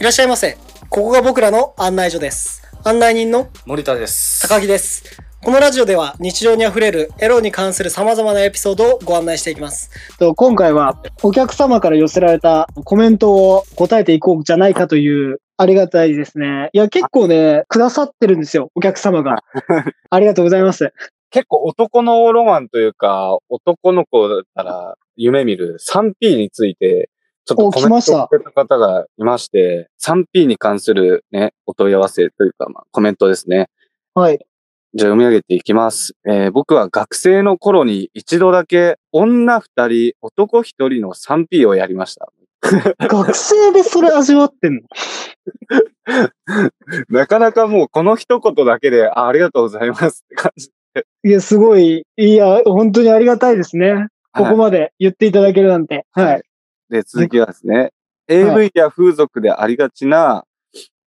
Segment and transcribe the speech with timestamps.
[0.00, 0.56] いらっしゃいませ。
[0.90, 2.62] ここが僕らの案内所です。
[2.84, 4.48] 案内人の森田です。
[4.48, 5.20] 高木です。
[5.42, 9.90] このラジオでは日常にあふれるエロに関する様々なエピソードをご案内していきます。
[10.20, 16.70] と今回はお客様から寄せられたコメントを答えていこうじゃないかというありがたいですね。
[16.72, 19.42] いや、結構ね、くださってるんですよ、お客様が。
[20.10, 20.92] ありがとうございます。
[21.32, 27.10] 結構男のロマンというか、男の子だったら夢見る 3P について、
[27.48, 33.70] ちょっとおコメントをくれた方がいまして、3P に関するね、お問い合わせというか、まあ、コメントですね。
[34.14, 34.38] はい。
[34.94, 36.14] じゃあ読み上げていきます。
[36.26, 42.30] えー僕は学生の頃に一度だけ女二人、男一人の 3P をやりました。
[43.08, 44.80] 学生でそれ味わってんの？
[47.08, 50.70] なかなかもうこの一言だけで、あありがとうございますって感じ。
[51.24, 54.08] いや、すごい、いや、本当にありがたいですね。
[54.34, 56.04] ここまで言っていただけるなんて。
[56.12, 56.42] はい。
[56.90, 57.92] で、続きはですね、
[58.28, 60.44] AV や風俗でありがちな、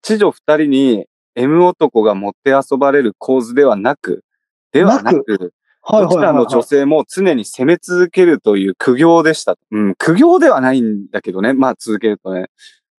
[0.01, 4.23] 知女二人に M 男が持って遊ばれる構図ではなく、
[4.71, 5.53] ではななく、
[5.91, 9.57] どちらの女性も常に攻め続けるという苦行でした。
[9.71, 12.47] うん、苦行ではないんだけどね、まあ続けるとね、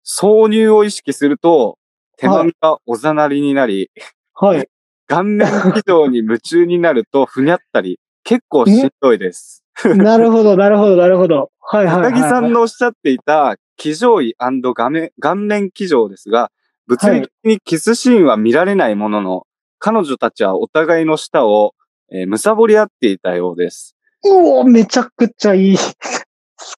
[0.06, 1.78] 挿入を意識すると、
[2.17, 3.92] 手間がおざなりになり、
[4.33, 4.67] はい。
[5.08, 9.64] 顔面気道に夢中になるとふにゃったり、結構しんどいです。
[9.95, 11.52] なるほど、なるほど、なるほど。
[11.61, 16.52] はいはいはい、高木さんのおっしゃっていた、気上位顔面、顔面気上ですが、
[16.88, 21.73] 物理的にキスシーンは見られないものの、彼女たちはお互いの舌を、
[22.11, 23.95] えー、むさぼり合っていたようです。
[24.25, 25.77] うおめちゃくちゃいい。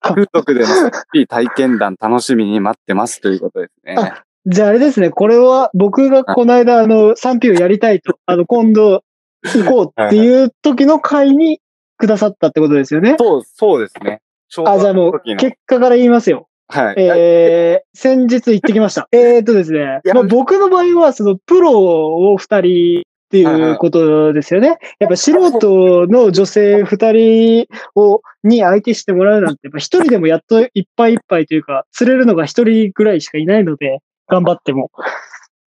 [0.01, 0.67] 風俗での
[1.13, 3.95] いい体験談楽しみに待ってますということですね。
[3.97, 9.03] あじゃああれですね、これは僕がこの間あの 3P をやりたいと、あの今度
[9.43, 11.61] 行こうっていう時の回に
[12.01, 13.15] くださったってことですよね。
[13.17, 14.21] そう、そうですね。
[14.65, 16.47] あ、じゃあもう結果から言いますよ。
[16.67, 16.95] はい。
[16.97, 19.07] えー、先日行ってきました。
[19.13, 24.77] えーっとですね、まあ、僕の場合はそのプロを2人っていうことですよね。
[24.99, 34.91] やっぱ素人の女性二人を、に相手してもらうなんて、やっぱ一人でもやっといっぱいいっぱいというか、釣れるのが一人ぐらいしかいないので、頑張っても。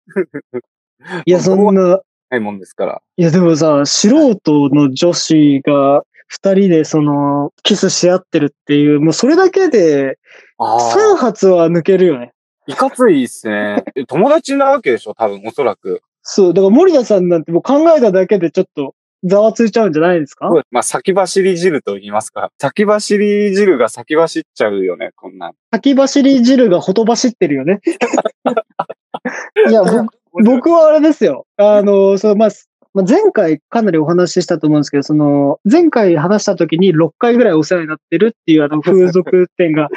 [1.26, 2.02] いや、そんな。
[2.30, 3.02] ないもんですから。
[3.18, 10.18] いや、でもさ、素人の女子が二人でその、キスし合ってるっていう、もうそれだけで、
[10.60, 12.32] 3発は抜けるよね。
[12.68, 13.84] いかついっすね。
[14.08, 15.16] 友達なわけでしょ？
[15.16, 16.02] 多分、おそらく。
[16.22, 20.50] そう、だから森田さんなんてもう考えただけでちょっとざわついちゃうんじゃないですか？
[20.70, 22.52] まあ、先走り汁と言いますか。
[22.62, 25.54] 先走り汁が先走っちゃうよね、こんなん。
[25.74, 27.80] 先走り汁がほとばしってるよね。
[29.68, 30.08] いや、僕、
[30.46, 31.48] 僕はあれですよ。
[31.58, 32.50] あの、その、まあ、
[32.94, 39.90] 前回かなりお話ししたと思うんですけど、その、前回話した時に6回ぐらいお世話になってるっていうあの風俗店が、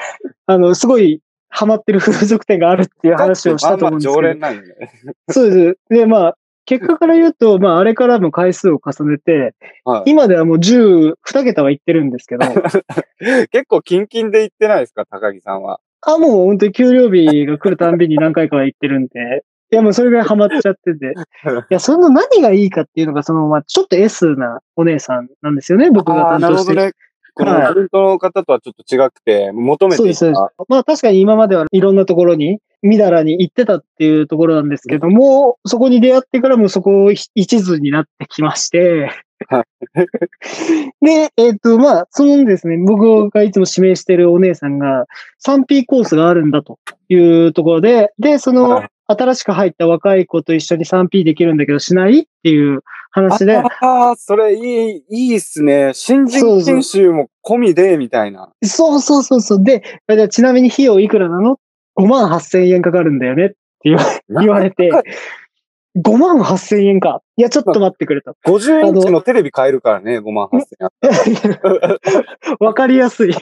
[0.47, 4.23] あの、すごいハマってる風俗店があるっていう話をしたと思うんですけど。
[4.23, 4.91] まあ、常連なんで。
[5.31, 5.79] そうです。
[5.91, 9.55] で、まあ、結果から言うと、まあ、あれからも回数を重ねて、
[9.85, 12.47] はい、今ではもう10、2桁は言ってるんですけど。
[13.51, 15.81] 結構キンキンで言ってないですか、高木さんは。
[16.03, 19.45] あ、もう本当に給料日が来るたんびに何回かは言ってるんで。
[19.73, 21.15] いや、もうそれぐらいハマっちゃってて。
[21.17, 26.77] いや、その何がいいかっていうのが、その、まあ、ちょっと S なお姉さんなんですよね、僕が担当してる。
[26.77, 26.93] なるほどね。
[27.35, 30.15] このコメントの方とはちょっと違くて、求めていた。
[30.15, 30.41] そうです。
[30.69, 39.11] まあ確かに今まではいろんなところに、みだらに行ってたっていうところなんですけども、そこに出会ってからもそこ一途になってきまして。
[41.01, 45.07] で、えっ、ー、と、まあ、そのですね、僕がいつも指名してるお姉さんが
[45.45, 46.79] 3P コースがあるんだと
[47.09, 53.57] いうところで、で、その、新しく入った若い子と一緒に 3P できるんだけどしないっていう話で。
[53.57, 55.93] ああ、それいい、いいっすね。
[55.95, 58.51] 新人研修も込みで、みたいな。
[58.65, 59.65] そうそうそうそう。
[59.65, 59.83] で、
[60.31, 61.59] ちなみに費用いくらなの
[61.99, 64.91] ?5 万8千円かかるんだよねって言われて、
[65.97, 67.21] 5万8千円か。
[67.37, 68.35] いや、ちょっと待ってくれと。
[68.47, 72.57] 50インチのテレビ買えるからね、5万8千円。
[72.61, 73.35] わかりやすい。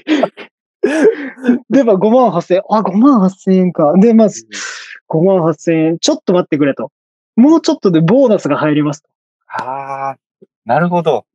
[1.70, 2.62] で、まあ5万8千円。
[2.70, 3.92] あ、5万8千円か。
[3.94, 5.98] で、まあ、5万8千円。
[5.98, 6.90] ちょっと待ってくれと。
[7.36, 9.08] もうちょっとでボーナスが入りますと。
[9.48, 10.16] ああ、
[10.64, 11.26] なるほど。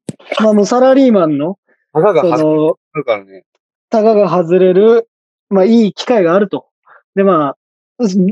[0.41, 1.57] まあ、もうサラリーマンの、
[1.93, 3.43] たがが外れるからね。
[3.89, 5.07] たがが外れる、
[5.49, 6.67] まあ、いい機会があると。
[7.15, 7.57] で、まあ、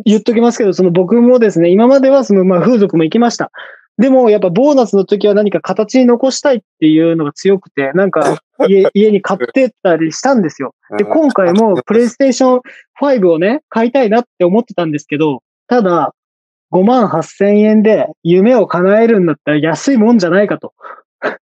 [0.06, 3.51] 言っときますけど、その僕もですね、今まではその、まあ、風俗も行きました。
[3.98, 10.74] でも、やっぱボーナスの時は何か形に残したいっていうのが強くて、なんか家 家に買ってったりしたんですよ。
[10.98, 12.62] で、今回もプレイステーション
[13.00, 16.16] 5をね、買いたいなって思ってたんですけど、ただ、
[16.72, 20.74] 5万8千円で夢を叶えるんだったら安いもんじゃないかと。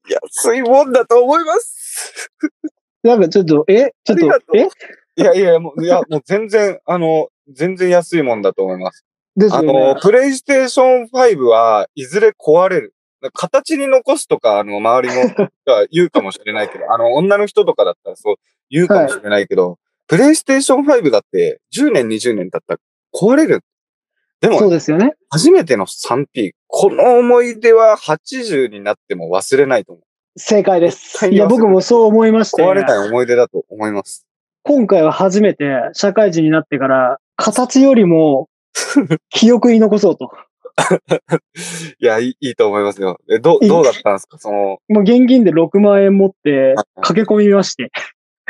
[0.10, 2.30] 安いもんだと思います。
[3.04, 3.94] なんかちょっと、え？
[4.04, 4.68] ちょっと、え？
[5.16, 9.06] いやいや、もう、いや、もう全然、あの、全然安いもんだと思います。
[9.38, 10.00] あですよねの、。
[10.00, 12.94] プレイステーション5はいずれ壊れる。
[13.34, 18.36] 形に残すとか、あの、周りの人が言うかもしれないけど、 あの、女の人とかだったらそう
[18.70, 22.80] 言うかもしれないけど、プレイステーション5だって10年、20年経ったら
[23.14, 23.62] 壊れる。
[24.42, 25.14] でそうも、ですよね。
[25.30, 30.40] 初めての 3P、この思い出は80になっても忘れないと思う。
[30.40, 34.26] 正解ですいや、僕もそう思いまして、壊れない思い出だと思います。
[34.64, 38.48] 今回は初めて社会人になってから、形よりも
[39.30, 40.32] 記憶に残そうと。
[42.00, 43.20] いや、いいいいと思いますよ。
[43.30, 44.38] え、どどうだったんですか？
[44.38, 44.58] その、
[44.88, 47.92] もう現金で6万円持って駆け込みまして。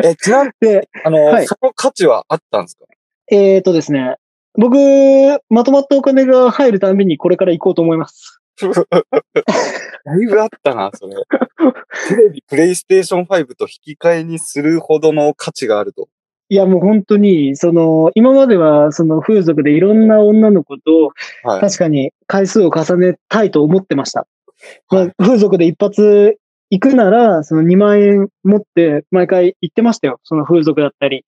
[0.03, 2.85] え、ちなみに、で、 あの、はいその価値はあったんですか？
[3.31, 4.15] えーとですね、
[4.55, 4.75] 僕、
[5.49, 8.39] まとまったお金が入るたんびにこれから行こうと思います。
[8.61, 8.69] だ
[10.21, 11.15] いぶあったな、それ。
[12.09, 16.09] テレビ、プレイステーション5と引き換えにするほどの価値があると。
[16.51, 21.13] いや、もう本当に、その、今までは、その風俗でいろんな女の子と、
[21.45, 21.61] はい。
[21.61, 24.27] 確かに回数を重ねたいと思ってました。
[24.89, 26.37] まはあ、風俗で一発
[26.69, 30.19] 行くなら、その2万円持って毎回行ってましたよ。
[30.25, 31.23] その風俗だったり、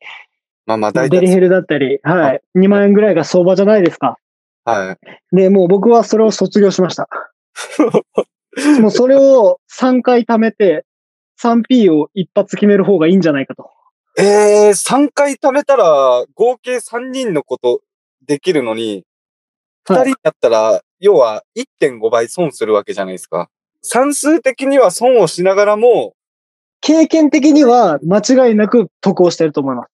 [0.65, 1.21] まあまあ、大体。
[1.21, 2.41] デリヘルだったり、はい。
[2.57, 4.17] 2万円ぐらいが相場じゃないですか。
[4.65, 4.97] は
[5.31, 5.35] い。
[5.35, 7.07] で、もう僕はそれを卒業しました。
[8.81, 10.83] もうそれを3回貯めて、
[11.41, 13.72] 3P を一発決める方がいいんじゃないかと。
[14.17, 17.81] えー、3回貯めたら、合計3人のこと
[18.25, 19.03] できるのに、
[19.87, 21.43] 2はい人だったら、要は
[21.81, 23.49] 1.5倍損するわけじゃないですか。
[23.81, 26.13] 算数的には損をしながらも、
[26.79, 29.89] 経験的には間違いなく得をしてると思います。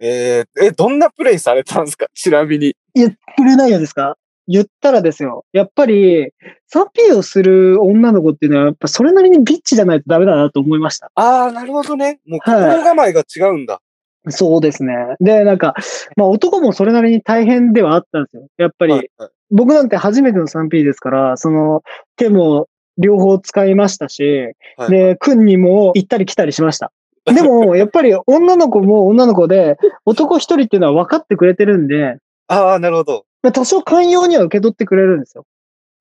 [0.00, 2.06] えー、え、どんなプレイされたんですか？
[2.14, 2.76] ちなみに。
[2.94, 4.16] いや、プレイ内容ですか？
[4.48, 5.44] 言ったらですよ。
[5.52, 6.32] やっぱり、
[6.72, 11.10] 3P をする女の子っていうのは、やっぱそれなりにビッチじゃないとダメだなと思いました。
[11.14, 12.20] ああ、なるほどね。
[12.26, 13.80] もうはい心構えが違うんだ。
[14.28, 14.94] そうですね。
[15.20, 15.74] で、なんか、
[16.16, 18.46] まあ男もそれなりに大変ではあったんですよ。
[18.56, 21.82] やっぱり、はいはい僕なんて初めての 3P ですから、その、
[22.16, 26.90] 手も両方使いましたし、はいで、君にも行ったり来たりしました。
[27.26, 32.16] でも、 やっぱり女の子も女の子で、男一人っていうのは分かってくれてるんで、
[32.48, 33.24] ああ、なるほど。
[33.42, 35.44] まあ多少寛容には受け取ってくれるんですよ。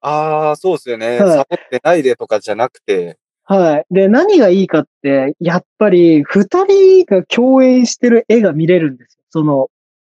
[0.01, 1.19] ああ、そうですよね。
[1.19, 3.17] はいサボってないでとかじゃなくて。
[3.43, 3.85] はい。
[3.91, 9.23] で、何がいいかって、やっぱり、二人が共演してる絵が見れるんですよ。
[9.29, 9.69] その、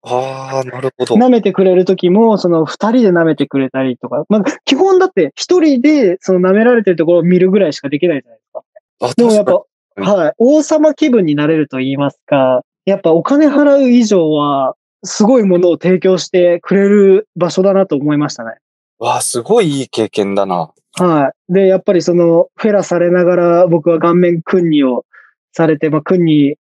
[0.04, 1.16] ああ、なるほど。
[1.16, 4.26] 舐めてくれる時も、その二人で舐めてくれたりとか。
[4.30, 8.64] まあ、基本だって一人でその舐められてるところを見るぐらいしかできないじゃないですか。
[9.08, 9.62] あ、でもやっぱ、
[9.98, 10.34] にはい。
[10.40, 18.52] 王様気分になれると言いますか、やっぱお金払う以上は、すごいものを提供してくれる場所だなと思いましたね。
[19.00, 20.72] わあ、すごいいい経験だな。
[20.94, 21.54] はい。
[21.54, 25.06] で、やっぱりその、フェラされながら僕は顔面訓にを
[25.54, 26.56] されて、まあ、訓に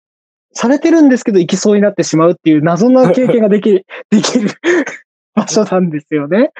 [0.52, 4.50] されてるんですけど、行きそうになってしまうっていう謎な経験ができる、 できる
[5.34, 6.50] 場所なんですよね。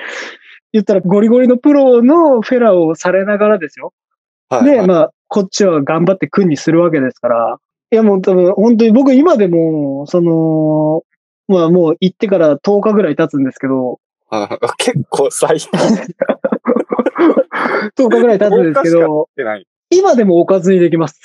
[0.72, 3.92] 言ったらゴリゴリのプロのフェラをされながらですよ。
[4.48, 7.58] はい、で、はいまあ、こっちは頑張って訓にするわけですから。
[7.92, 11.02] いや、もう多分、本当に僕今でも、その、
[11.50, 13.99] まあもう行ってから10日ぐらい経つんですけど、
[14.31, 15.70] あ結構最 近
[17.97, 19.29] 10日ぐらい経つんですけ10 日しかど。
[19.91, 21.20] 今でもおかずにできます。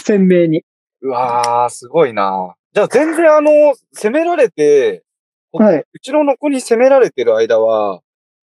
[0.00, 0.64] 鮮明に。
[1.02, 2.54] うわあ、すごいな。
[2.72, 3.50] じゃあ全然あの、
[3.92, 5.02] 攻められて、
[5.50, 5.78] はい。
[5.92, 8.00] うちのの子に攻められてる間は、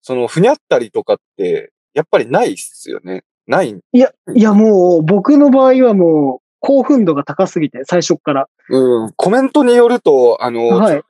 [0.02, 3.24] その、ふにゃったりとかって、やっぱりないっすよね。
[3.48, 3.70] ない。
[3.70, 8.48] いや、いやもう、僕の場合はもう、興奮度が高すぎて、最初っから。
[8.70, 11.02] うん、コメントによると、あの、はい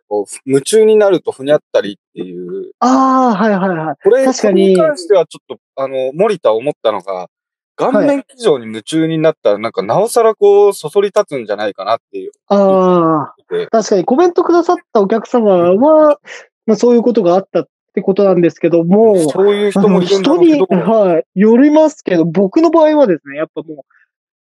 [0.46, 2.72] 夢中になるとふにゃったりっていう。
[2.80, 3.96] ああ、はいはいはい。
[4.04, 7.28] これ、確かにに関してはちょっと、あの、森田思ったのが、
[7.76, 12.32] 顔面騎乗に夢中になったら、なんか、なおさらこう、そそり立つんじゃないかなっていう。
[12.48, 13.36] ああ、
[13.72, 16.20] 確かにコメントくださったお客様は、
[16.66, 23.78] まあそういうことがあったってことなんですけども、そういうあ人ものいるんだ人に、はい、よりますけど、僕の場合はですね、やっぱもう、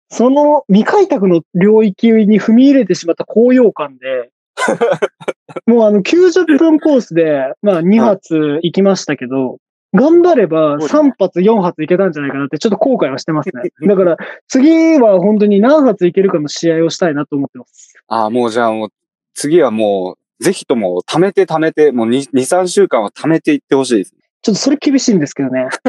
[0.09, 4.31] その未開拓の領域に踏み入れてしまった高揚感で、
[5.67, 9.57] もうあの90分コースで、まあ2発行きましたけど、
[9.93, 13.71] 頑張れば3発、4発いけたんじゃないかなってちょっと後悔はしてますね。
[13.87, 17.93] だから次は本当に何発いけるかの試合をしたいなと思ってます。
[18.07, 18.89] ああ、もうじゃあもう、
[19.33, 24.13] 次はもう、ぜひとも、貯めて貯めて、もう2、2 3週間は貯めていってほしいです。
[24.47, 25.67] ちょっとそれ厳しいんですけどね。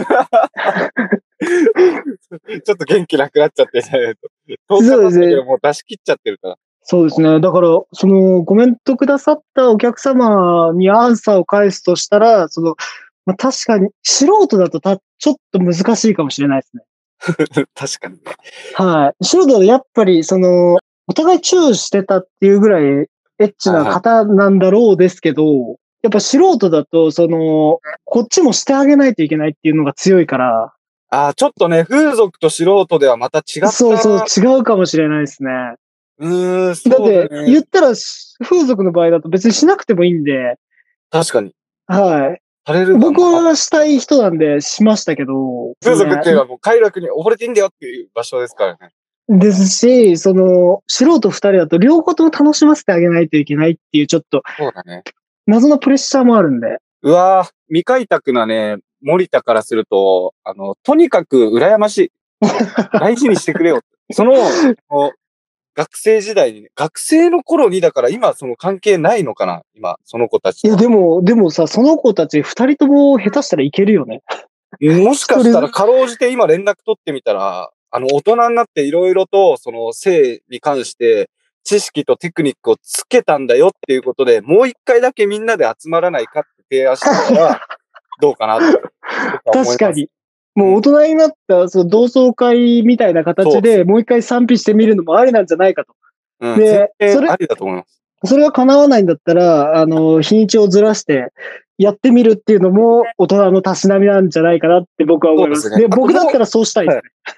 [2.65, 4.15] ちょっと元気なくなっちゃってね。
[4.69, 6.57] 10日そうですねもう出し切っちゃってるから。
[6.83, 7.39] そうですね。
[7.39, 12.75] だから、そのコメントくださったお客様にアンサーを返すとしたら、その、
[13.27, 16.83] まあ、確かに素人だとたちょっと難しいかもしれないですね。
[17.77, 18.23] 確かにね。
[18.75, 19.25] はい。
[19.25, 22.85] 素人だとやっぱり、その、お互いチューしてたっていうぐらい
[23.39, 30.73] エッチな方なんだろうですけど、やっぱ素人だと、その、こっちもしてあげないといけないっていうのが強いから、
[31.11, 33.71] ああ、ちょっとね、風俗と素人ではまた違った。
[33.71, 35.51] そうそう、違うかもしれないですね。
[36.19, 37.29] うーん、そだって。
[37.47, 37.93] 言ったら、
[38.45, 40.57] 風俗の場合だと別にしなくてもいいんで、
[41.11, 41.53] 確かに。
[41.87, 42.43] はい。
[42.67, 48.91] される僕はしたい人なんでしましたけど、風俗っていうのはもう快楽に溺れていいんだよっていう場所ですからね。
[49.31, 55.03] ですし、その、素人二人だと両方とも楽しませてあげないといけないっていう、ちょっとそうだね。
[55.49, 56.77] 謎のプレッシャーもあるんで。
[57.03, 62.13] うわぁ、未開拓なね、森田からすると、あの、とにかく羨ましい。
[63.01, 63.81] 大事にしてくれよ。
[64.13, 64.35] その、
[65.75, 74.23] 学生時代にね、学生の頃に、だから今その関係ないのかな今、その子たちといや、でも、でもさ、その子たち二人とも下手したらいけるよね。
[74.81, 81.31] もしかしたらかろうじて今連絡取ってみたら、あの、大人になっていろいろと、その性に関して、
[81.69, 87.61] 知識とテクニックをつけたんだよっていうことで、もう一回だけみんなで集まらないかって提案したら、
[88.23, 88.91] どうかなって僕は
[89.53, 89.93] 思います確か。
[89.93, 90.09] に。
[90.55, 95.93] もう大人になった、その同窓会みたいな形でもう一回賛否してみるのもありなんじゃないかと。
[96.41, 98.03] うん、でそれありだと思います。
[98.25, 101.33] それが叶わないんだったら、あの、日にちをずらして、
[101.77, 105.69] やってみるっていうのも大人のたしなみなんじゃないかなって僕は思います。
[105.69, 106.97] でね僕だったらそうしたいです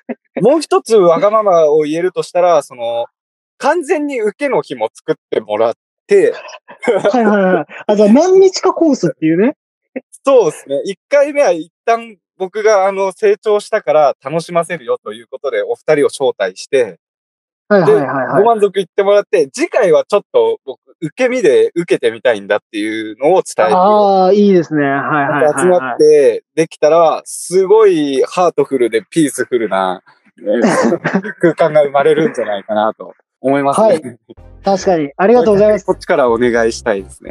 [0.08, 0.40] ね。
[0.40, 3.06] もう一つわがままを言えるとしたら、その、
[3.60, 5.74] 完全に受けの日も作ってもらっ
[6.06, 6.32] て、
[7.12, 7.66] はいはいはい。
[7.86, 9.56] あ、じゃあ何日かコースっていうね。
[10.24, 10.80] そうですね。
[10.84, 16.98] 一回目は一旦僕があの成長したから楽しませるよということでお二人を招待して、
[17.68, 18.42] で、はいはいはいはい。
[18.42, 24.82] ご満足言ってもらって、次回はちょっと僕、受け身で受けてみたいんだっていうのを伝えて、ああ、いいですね。
[24.82, 30.02] はいはいはい、集まってできたら、すごいハートフルでピースフルな、
[30.38, 30.60] ね
[31.40, 33.86] 空間が生まれるんじゃないかなと思いますね。
[33.86, 34.02] はい
[34.62, 35.10] 確かに。
[35.16, 35.86] ありがとうございます。
[35.86, 37.30] こっちからお願いしたいですね。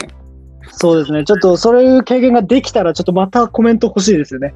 [0.71, 1.23] そうですね。
[1.23, 4.53] ちょっとそういう経験ができたら、ちょっとまたコメント欲しいですよね。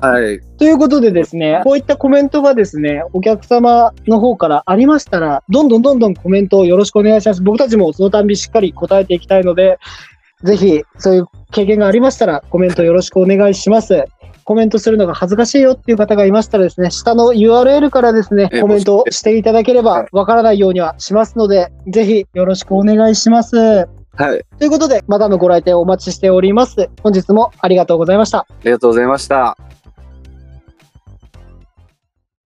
[0.00, 0.40] はい。
[0.58, 7.42] ということでですね、こういったコメントがですね、お客様の方からありましたら、どんどんどんどんコメントをよろしくお願いします。
[7.42, 9.78] 僕たちもそのたんびしっかり答えていきたいので、
[10.42, 14.04] ぜひ、そういう経験がありましたら、コメントよろしくお願いします。
[14.50, 23.56] コメントするのが恥ずかしいよっていう方がいましたらですね、下の URL からですね、えコメントをしていただければわからないようにはしますので、ぜひよろしくお願いします。
[23.56, 23.86] は
[24.34, 24.44] い。
[24.58, 26.90] ということで、またのご来店お待ちしております。
[27.04, 28.38] 本日もありがとうございました。
[28.38, 29.56] ありがとうございました。